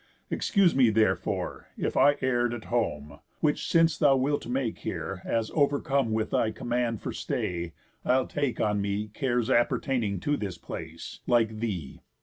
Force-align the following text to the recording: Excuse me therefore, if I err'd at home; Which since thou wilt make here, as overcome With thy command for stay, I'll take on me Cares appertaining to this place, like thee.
Excuse 0.31 0.73
me 0.75 0.89
therefore, 0.89 1.67
if 1.77 1.95
I 1.95 2.17
err'd 2.23 2.55
at 2.55 2.63
home; 2.73 3.19
Which 3.39 3.67
since 3.67 3.99
thou 3.99 4.15
wilt 4.15 4.47
make 4.47 4.79
here, 4.79 5.21
as 5.25 5.51
overcome 5.53 6.11
With 6.11 6.31
thy 6.31 6.49
command 6.49 7.03
for 7.03 7.13
stay, 7.13 7.73
I'll 8.03 8.25
take 8.25 8.59
on 8.59 8.81
me 8.81 9.09
Cares 9.13 9.47
appertaining 9.51 10.19
to 10.21 10.37
this 10.37 10.57
place, 10.57 11.19
like 11.27 11.59
thee. 11.59 12.01